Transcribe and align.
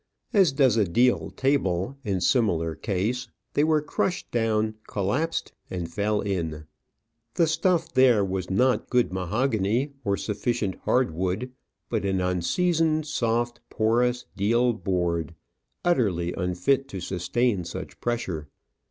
As 0.33 0.51
does 0.51 0.77
a 0.77 0.87
deal 0.87 1.29
table 1.29 1.95
in 2.03 2.21
similar 2.21 2.73
case, 2.73 3.27
they 3.53 3.63
were 3.63 3.83
crushed 3.83 4.31
down, 4.31 4.73
collapsed, 4.87 5.51
and 5.69 5.93
fell 5.93 6.21
in. 6.21 6.65
The 7.35 7.45
stuff 7.45 7.93
there 7.93 8.25
was 8.25 8.49
not 8.49 8.89
good 8.89 9.13
mahogany, 9.13 9.91
or 10.03 10.17
sufficient 10.17 10.73
hard 10.85 11.11
wood, 11.11 11.51
but 11.87 12.03
an 12.03 12.19
unseasoned, 12.19 13.05
soft, 13.05 13.59
porous, 13.69 14.25
deal 14.35 14.73
board, 14.73 15.35
utterly 15.85 16.33
unfit 16.33 16.87
to 16.87 16.99
sustain 16.99 17.63
such 17.63 18.01
pressure. 18.01 18.47